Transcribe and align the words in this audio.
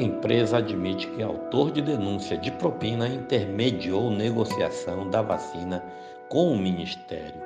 Empresa 0.00 0.58
admite 0.58 1.06
que 1.08 1.22
autor 1.22 1.70
de 1.70 1.80
denúncia 1.80 2.36
de 2.36 2.50
propina 2.50 3.08
intermediou 3.08 4.10
negociação 4.10 5.08
da 5.08 5.22
vacina 5.22 5.82
com 6.28 6.52
o 6.52 6.58
Ministério. 6.58 7.40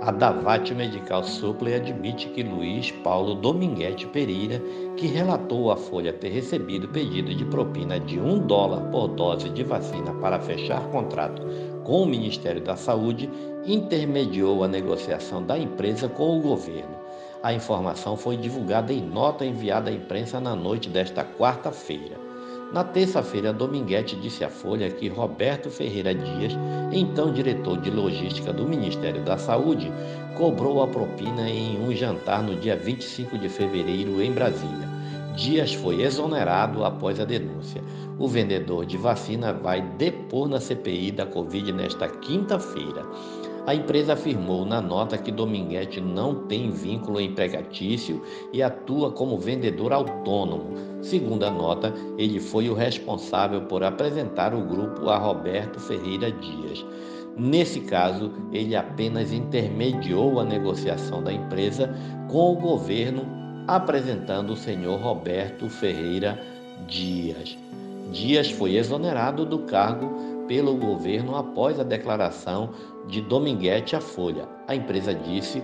A 0.00 0.12
Davat 0.12 0.72
Medical 0.74 1.24
Supply 1.24 1.74
admite 1.74 2.28
que 2.28 2.44
Luiz 2.44 2.92
Paulo 2.92 3.34
Dominguete 3.34 4.06
Pereira, 4.06 4.62
que 4.96 5.08
relatou 5.08 5.72
à 5.72 5.76
Folha 5.76 6.12
ter 6.12 6.28
recebido 6.28 6.86
pedido 6.86 7.34
de 7.34 7.44
propina 7.46 7.98
de 7.98 8.20
um 8.20 8.38
dólar 8.38 8.82
por 8.92 9.08
dose 9.08 9.48
de 9.48 9.64
vacina 9.64 10.14
para 10.14 10.38
fechar 10.38 10.88
contrato 10.90 11.42
com 11.82 12.04
o 12.04 12.06
Ministério 12.06 12.62
da 12.62 12.76
Saúde, 12.76 13.28
intermediou 13.66 14.62
a 14.62 14.68
negociação 14.68 15.42
da 15.42 15.58
empresa 15.58 16.08
com 16.08 16.38
o 16.38 16.42
governo. 16.42 17.01
A 17.42 17.52
informação 17.52 18.16
foi 18.16 18.36
divulgada 18.36 18.92
em 18.92 19.00
nota 19.00 19.44
enviada 19.44 19.90
à 19.90 19.92
imprensa 19.92 20.38
na 20.38 20.54
noite 20.54 20.88
desta 20.88 21.24
quarta-feira. 21.24 22.16
Na 22.72 22.84
terça-feira, 22.84 23.52
Dominguete 23.52 24.14
disse 24.14 24.44
à 24.44 24.48
Folha 24.48 24.88
que 24.88 25.08
Roberto 25.08 25.68
Ferreira 25.68 26.14
Dias, 26.14 26.52
então 26.92 27.32
diretor 27.32 27.80
de 27.80 27.90
logística 27.90 28.52
do 28.52 28.64
Ministério 28.64 29.24
da 29.24 29.36
Saúde, 29.36 29.92
cobrou 30.36 30.84
a 30.84 30.86
propina 30.86 31.50
em 31.50 31.78
um 31.84 31.92
jantar 31.92 32.44
no 32.44 32.54
dia 32.54 32.76
25 32.76 33.36
de 33.36 33.48
fevereiro 33.48 34.22
em 34.22 34.30
Brasília. 34.30 34.88
Dias 35.34 35.74
foi 35.74 36.00
exonerado 36.02 36.84
após 36.84 37.18
a 37.18 37.24
denúncia. 37.24 37.82
O 38.18 38.28
vendedor 38.28 38.86
de 38.86 38.96
vacina 38.96 39.52
vai 39.52 39.82
depor 39.82 40.48
na 40.48 40.60
CPI 40.60 41.10
da 41.10 41.26
Covid 41.26 41.72
nesta 41.72 42.06
quinta-feira. 42.06 43.04
A 43.64 43.74
empresa 43.76 44.14
afirmou 44.14 44.66
na 44.66 44.80
nota 44.80 45.16
que 45.16 45.30
Dominguete 45.30 46.00
não 46.00 46.46
tem 46.46 46.72
vínculo 46.72 47.20
empregatício 47.20 48.20
e 48.52 48.60
atua 48.60 49.12
como 49.12 49.38
vendedor 49.38 49.92
autônomo. 49.92 50.74
Segundo 51.00 51.44
a 51.44 51.50
nota, 51.50 51.94
ele 52.18 52.40
foi 52.40 52.68
o 52.68 52.74
responsável 52.74 53.62
por 53.62 53.84
apresentar 53.84 54.52
o 54.52 54.62
grupo 54.62 55.08
a 55.08 55.16
Roberto 55.16 55.78
Ferreira 55.78 56.32
Dias. 56.32 56.84
Nesse 57.36 57.80
caso, 57.82 58.32
ele 58.52 58.74
apenas 58.74 59.32
intermediou 59.32 60.40
a 60.40 60.44
negociação 60.44 61.22
da 61.22 61.32
empresa 61.32 61.94
com 62.28 62.52
o 62.52 62.56
governo, 62.56 63.24
apresentando 63.68 64.54
o 64.54 64.56
senhor 64.56 65.00
Roberto 65.00 65.68
Ferreira 65.68 66.38
Dias. 66.88 67.56
Dias 68.10 68.50
foi 68.50 68.76
exonerado 68.76 69.46
do 69.46 69.60
cargo 69.60 70.31
pelo 70.52 70.76
governo 70.76 71.34
após 71.34 71.80
a 71.80 71.82
declaração 71.82 72.74
de 73.06 73.22
Dominguete 73.22 73.96
à 73.96 74.02
Folha. 74.02 74.46
A 74.68 74.74
empresa 74.74 75.14
disse 75.14 75.62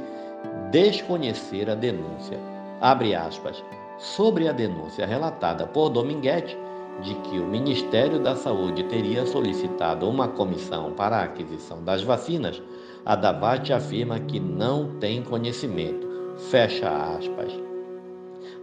desconhecer 0.70 1.68
a 1.68 1.74
denúncia. 1.74 2.40
Abre 2.80 3.14
aspas. 3.14 3.62
Sobre 3.98 4.48
a 4.48 4.52
denúncia 4.52 5.04
relatada 5.04 5.66
por 5.66 5.90
Dominguete 5.90 6.56
de 7.02 7.14
que 7.16 7.38
o 7.38 7.46
Ministério 7.46 8.18
da 8.18 8.34
Saúde 8.34 8.82
teria 8.84 9.26
solicitado 9.26 10.08
uma 10.08 10.26
comissão 10.26 10.92
para 10.92 11.18
a 11.18 11.24
aquisição 11.24 11.84
das 11.84 12.02
vacinas, 12.02 12.62
a 13.04 13.14
Davat 13.14 13.70
afirma 13.70 14.18
que 14.18 14.40
não 14.40 14.98
tem 14.98 15.22
conhecimento. 15.22 16.08
Fecha 16.48 16.88
aspas. 16.88 17.52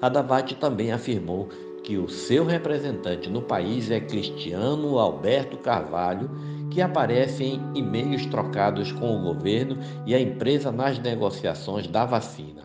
A 0.01 0.09
Davat 0.09 0.55
também 0.55 0.91
afirmou 0.91 1.49
que 1.85 1.99
o 1.99 2.09
seu 2.09 2.43
representante 2.43 3.29
no 3.29 3.43
país 3.43 3.91
é 3.91 3.99
Cristiano 3.99 4.97
Alberto 4.97 5.55
Carvalho, 5.57 6.31
que 6.71 6.81
aparece 6.81 7.43
em 7.43 7.61
e-mails 7.75 8.25
trocados 8.25 8.91
com 8.91 9.15
o 9.15 9.21
governo 9.21 9.77
e 10.03 10.15
a 10.15 10.19
empresa 10.19 10.71
nas 10.71 10.97
negociações 10.97 11.85
da 11.85 12.03
vacina. 12.03 12.63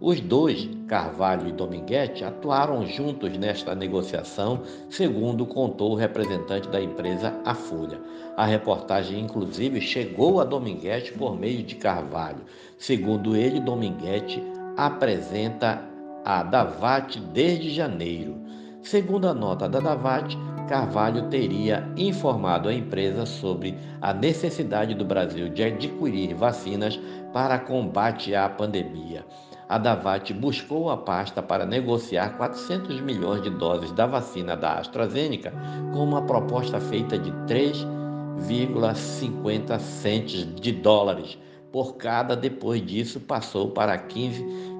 Os 0.00 0.20
dois, 0.20 0.68
Carvalho 0.88 1.48
e 1.48 1.52
Dominguete, 1.52 2.24
atuaram 2.24 2.84
juntos 2.84 3.38
nesta 3.38 3.72
negociação, 3.72 4.62
segundo 4.90 5.46
contou 5.46 5.92
o 5.92 5.96
representante 5.96 6.68
da 6.68 6.82
empresa 6.82 7.40
à 7.44 7.54
Folha. 7.54 8.00
A 8.36 8.44
reportagem, 8.44 9.20
inclusive, 9.20 9.80
chegou 9.80 10.40
a 10.40 10.44
Dominguete 10.44 11.12
por 11.12 11.38
meio 11.38 11.62
de 11.62 11.76
Carvalho. 11.76 12.42
Segundo 12.76 13.36
ele, 13.36 13.60
Dominguete 13.60 14.42
apresenta 14.76 15.95
a 16.26 16.42
Davat 16.42 17.18
desde 17.32 17.70
janeiro. 17.70 18.36
Segundo 18.82 19.28
a 19.28 19.34
nota 19.34 19.68
da 19.68 19.78
Davat, 19.78 20.36
Carvalho 20.68 21.28
teria 21.28 21.88
informado 21.96 22.68
a 22.68 22.74
empresa 22.74 23.24
sobre 23.24 23.78
a 24.02 24.12
necessidade 24.12 24.92
do 24.92 25.04
Brasil 25.04 25.48
de 25.48 25.62
adquirir 25.62 26.34
vacinas 26.34 26.98
para 27.32 27.60
combate 27.60 28.34
à 28.34 28.48
pandemia. 28.48 29.24
A 29.68 29.78
Davat 29.78 30.34
buscou 30.34 30.90
a 30.90 30.96
pasta 30.96 31.40
para 31.40 31.64
negociar 31.64 32.36
400 32.36 33.00
milhões 33.02 33.40
de 33.42 33.50
doses 33.50 33.92
da 33.92 34.06
vacina 34.06 34.56
da 34.56 34.80
AstraZeneca 34.80 35.52
com 35.92 36.02
uma 36.02 36.22
proposta 36.22 36.80
feita 36.80 37.16
de 37.16 37.30
3,50 37.30 39.78
centes 39.78 40.44
de 40.56 40.72
dólares 40.72 41.38
por 41.76 41.96
cada, 41.96 42.34
depois 42.34 42.80
disso 42.86 43.20
passou 43.20 43.70
para 43.70 43.98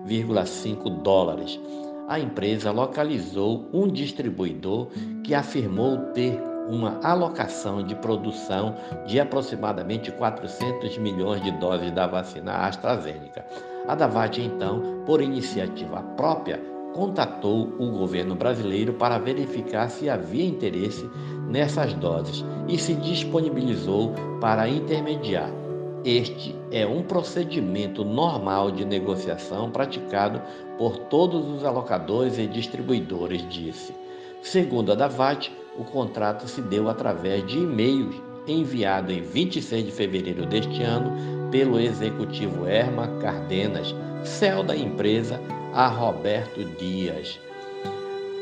15,5 0.07 1.03
dólares. 1.03 1.61
A 2.09 2.21
empresa 2.21 2.71
localizou 2.71 3.69
um 3.73 3.89
distribuidor 3.89 4.89
que 5.25 5.35
afirmou 5.35 5.99
ter 6.13 6.41
uma 6.69 7.01
alocação 7.03 7.83
de 7.83 7.95
produção 7.97 8.77
de 9.07 9.21
aproximadamente 9.21 10.11
400 10.13 10.99
milhões 10.99 11.43
de 11.43 11.51
doses 11.53 11.91
da 11.93 12.07
vacina 12.07 12.67
AstraZeneca. 12.67 13.45
A 13.87 13.95
Davat, 13.95 14.39
então, 14.39 15.03
por 15.07 15.21
iniciativa 15.21 16.03
própria, 16.17 16.61
contatou 16.93 17.69
o 17.79 17.91
governo 17.91 18.35
brasileiro 18.35 18.95
para 18.95 19.19
verificar 19.19 19.89
se 19.89 20.09
havia 20.09 20.45
interesse 20.45 21.09
nessas 21.49 21.93
doses 21.95 22.45
e 22.67 22.79
se 22.79 22.95
disponibilizou 22.95 24.13
para 24.41 24.69
intermediar. 24.69 25.66
Este 26.07 26.55
é 26.71 26.87
um 26.87 27.03
procedimento 27.03 28.05
normal 28.05 28.71
de 28.71 28.85
negociação 28.85 29.73
praticado 29.73 30.41
por 30.79 30.97
todos 30.97 31.45
os 31.53 31.65
alocadores 31.65 32.39
e 32.39 32.47
distribuidores, 32.47 33.45
disse. 33.49 33.93
Segundo 34.41 34.93
a 34.93 34.95
Davat, 34.95 35.51
o 35.77 35.83
contrato 35.83 36.47
se 36.47 36.63
deu 36.63 36.89
através 36.89 37.45
de 37.45 37.59
e-mails 37.59 38.15
enviado 38.47 39.11
em 39.11 39.21
26 39.21 39.87
de 39.87 39.91
fevereiro 39.91 40.47
deste 40.47 40.81
ano 40.81 41.11
pelo 41.51 41.81
executivo 41.81 42.69
Erma 42.69 43.09
Cardenas, 43.21 43.93
céu 44.23 44.63
da 44.63 44.77
empresa, 44.77 45.41
a 45.75 45.89
Roberto 45.89 46.65
Dias. 46.79 47.41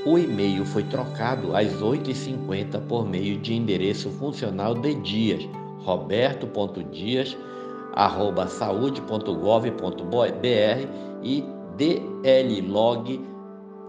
O 0.04 0.18
e-mail 0.18 0.66
foi 0.66 0.82
trocado 0.82 1.56
às 1.56 1.72
8h50 1.80 2.82
por 2.86 3.08
meio 3.08 3.38
de 3.38 3.54
endereço 3.54 4.10
funcional 4.10 4.74
de 4.74 4.94
Dias, 4.96 5.48
roberto.dias.com 5.84 7.54
arroba 7.94 8.48
saude.gov.br 8.48 10.88
e 11.22 11.44
dlog 12.62 13.24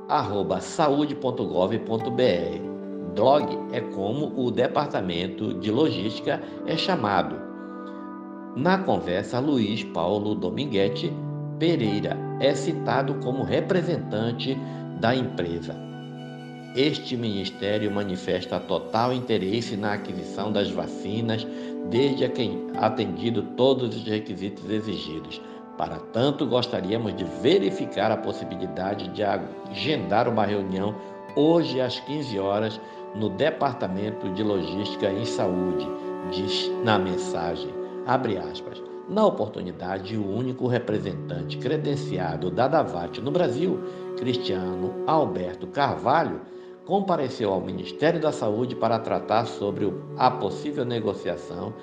arroba 0.07 0.61
saude.gov.br. 0.61 2.75
DLOG 3.16 3.57
é 3.72 3.79
como 3.79 4.39
o 4.39 4.51
Departamento 4.51 5.55
de 5.55 5.72
Logística 5.72 6.44
é 6.67 6.78
chamado. 6.78 7.35
Na 8.55 8.78
conversa, 8.78 9.39
Luiz 9.39 9.84
Paulo 9.85 10.35
Dominguete 10.35 11.11
Pereira 11.57 12.17
é 12.41 12.53
citado 12.53 13.16
como 13.23 13.44
representante 13.44 14.55
da 15.00 15.16
empresa. 15.16 15.75
Este 16.75 17.16
ministério 17.16 17.89
manifesta 17.89 18.59
total 18.59 19.13
interesse 19.13 19.78
na 19.78 19.94
aquisição 19.94 20.51
das 20.51 20.69
vacinas, 20.69 21.47
desde 21.90 22.25
a 22.25 22.29
quem 22.29 22.68
atendido 22.78 23.41
todos 23.56 23.96
os 23.96 24.03
requisitos 24.03 24.69
exigidos. 24.69 25.41
Para 25.78 25.97
tanto, 25.97 26.46
gostaríamos 26.47 27.16
de 27.16 27.26
verificar 27.41 28.11
a 28.11 28.17
possibilidade 28.17 29.09
de 29.09 29.23
agendar 29.23 30.28
uma 30.28 30.46
reunião 30.46 30.96
hoje 31.35 31.82
às 31.82 31.99
15 31.99 32.40
horas 32.40 32.79
no 33.14 33.29
Departamento 33.29 34.29
de 34.34 34.43
Logística 34.43 35.11
em 35.11 35.26
Saúde, 35.26 35.87
diz 36.32 36.72
na 36.84 36.97
mensagem. 36.97 37.70
Abre 38.05 38.38
aspas. 38.38 38.81
Na 39.08 39.26
oportunidade, 39.26 40.17
o 40.17 40.28
único 40.28 40.67
representante 40.67 41.58
credenciado 41.58 42.49
da 42.49 42.67
Davat 42.67 43.22
no 43.22 43.29
Brasil, 43.29 43.79
Cristiano 44.17 45.03
Alberto 45.05 45.67
Carvalho, 45.67 46.41
compareceu 46.85 47.52
ao 47.52 47.61
Ministério 47.61 48.22
da 48.22 48.32
Saúde 48.32 48.76
para 48.76 48.99
tratar 48.99 49.46
sobre 49.46 49.91
a 50.17 50.29
possível 50.29 50.85
negociação 50.85 51.73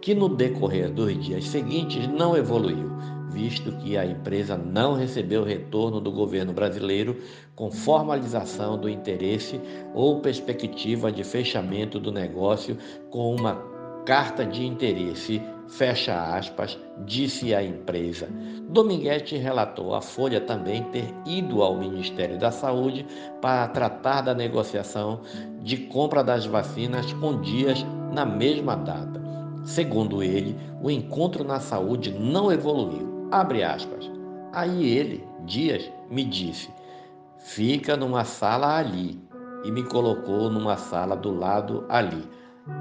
que 0.00 0.14
no 0.14 0.28
decorrer 0.28 0.90
dos 0.90 1.18
dias 1.18 1.44
seguintes 1.44 2.06
não 2.08 2.36
evoluiu, 2.36 2.90
visto 3.30 3.72
que 3.78 3.96
a 3.96 4.06
empresa 4.06 4.56
não 4.56 4.94
recebeu 4.94 5.44
retorno 5.44 6.00
do 6.00 6.10
governo 6.10 6.52
brasileiro 6.52 7.16
com 7.54 7.70
formalização 7.70 8.78
do 8.78 8.88
interesse 8.88 9.60
ou 9.94 10.20
perspectiva 10.20 11.12
de 11.12 11.22
fechamento 11.22 12.00
do 12.00 12.10
negócio 12.10 12.76
com 13.10 13.34
uma 13.34 13.79
carta 14.04 14.44
de 14.44 14.64
interesse, 14.66 15.42
fecha 15.68 16.36
aspas, 16.36 16.78
disse 17.04 17.54
a 17.54 17.62
empresa. 17.62 18.28
Dominguete 18.68 19.36
relatou 19.36 19.94
à 19.94 20.00
Folha 20.00 20.40
também 20.40 20.82
ter 20.84 21.12
ido 21.26 21.62
ao 21.62 21.76
Ministério 21.76 22.38
da 22.38 22.50
Saúde 22.50 23.06
para 23.40 23.68
tratar 23.68 24.22
da 24.22 24.34
negociação 24.34 25.20
de 25.62 25.76
compra 25.76 26.22
das 26.22 26.46
vacinas 26.46 27.12
com 27.14 27.40
dias 27.40 27.84
na 28.12 28.24
mesma 28.24 28.76
data. 28.76 29.20
Segundo 29.64 30.22
ele, 30.22 30.56
o 30.82 30.90
encontro 30.90 31.44
na 31.44 31.60
saúde 31.60 32.10
não 32.12 32.50
evoluiu. 32.50 33.28
Abre 33.30 33.62
aspas. 33.62 34.10
Aí 34.52 34.88
ele, 34.88 35.24
Dias, 35.44 35.90
me 36.10 36.24
disse: 36.24 36.70
fica 37.38 37.96
numa 37.96 38.24
sala 38.24 38.78
ali. 38.78 39.20
E 39.62 39.70
me 39.70 39.82
colocou 39.82 40.48
numa 40.48 40.78
sala 40.78 41.14
do 41.14 41.34
lado 41.34 41.84
ali. 41.88 42.26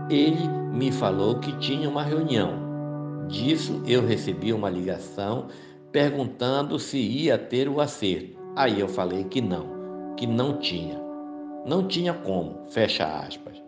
Ele 0.09 0.47
me 0.73 0.91
falou 0.91 1.39
que 1.39 1.51
tinha 1.59 1.89
uma 1.89 2.03
reunião. 2.03 3.27
Disso 3.27 3.81
eu 3.85 4.05
recebi 4.05 4.51
uma 4.51 4.69
ligação 4.69 5.47
perguntando 5.91 6.79
se 6.79 6.97
ia 6.97 7.37
ter 7.37 7.67
o 7.69 7.79
acerto. 7.79 8.37
Aí 8.55 8.79
eu 8.79 8.87
falei 8.87 9.23
que 9.23 9.41
não, 9.41 10.13
que 10.17 10.25
não 10.25 10.57
tinha. 10.57 10.99
Não 11.65 11.87
tinha 11.87 12.13
como, 12.13 12.65
fecha 12.69 13.05
aspas. 13.05 13.61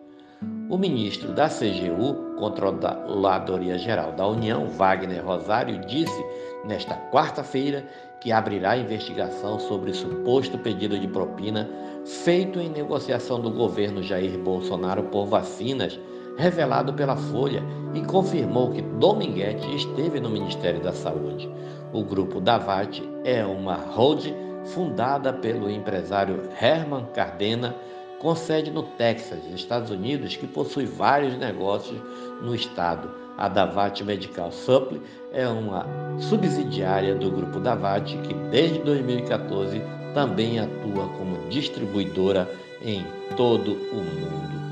O 0.68 0.76
ministro 0.76 1.32
da 1.32 1.48
CGU, 1.48 2.36
Controladoria 2.36 3.78
Geral 3.78 4.12
da 4.12 4.26
União, 4.26 4.68
Wagner 4.68 5.24
Rosário, 5.24 5.80
disse 5.86 6.24
nesta 6.64 6.96
quarta-feira 7.12 7.86
que 8.20 8.32
abrirá 8.32 8.76
investigação 8.76 9.58
sobre 9.60 9.92
suposto 9.92 10.58
pedido 10.58 10.98
de 10.98 11.06
propina 11.06 11.68
feito 12.04 12.58
em 12.58 12.68
negociação 12.68 13.40
do 13.40 13.50
governo 13.50 14.02
Jair 14.02 14.38
Bolsonaro 14.38 15.04
por 15.04 15.26
vacinas, 15.26 15.98
revelado 16.36 16.92
pela 16.94 17.16
Folha, 17.16 17.62
e 17.94 18.00
confirmou 18.02 18.70
que 18.70 18.82
Dominguete 18.82 19.74
esteve 19.76 20.18
no 20.18 20.30
Ministério 20.30 20.80
da 20.80 20.92
Saúde. 20.92 21.48
O 21.92 22.02
grupo 22.02 22.40
Davat 22.40 23.02
é 23.24 23.44
uma 23.44 23.74
holding 23.74 24.34
fundada 24.64 25.32
pelo 25.32 25.70
empresário 25.70 26.40
Herman 26.60 27.06
Cardena 27.14 27.74
com 28.18 28.34
sede 28.34 28.70
no 28.70 28.84
Texas, 28.84 29.40
Estados 29.52 29.90
Unidos, 29.90 30.36
que 30.36 30.46
possui 30.46 30.86
vários 30.86 31.36
negócios 31.36 32.00
no 32.40 32.54
estado. 32.54 33.10
A 33.36 33.48
Davat 33.48 34.02
Medical 34.04 34.52
Supply 34.52 35.02
é 35.32 35.48
uma 35.48 35.86
subsidiária 36.20 37.14
do 37.14 37.30
grupo 37.30 37.58
Davat 37.58 38.16
que 38.18 38.34
desde 38.50 38.78
2014 38.80 39.82
também 40.14 40.60
atua 40.60 41.08
como 41.18 41.48
distribuidora 41.48 42.48
em 42.84 43.04
todo 43.36 43.72
o 43.72 43.96
mundo. 43.96 44.71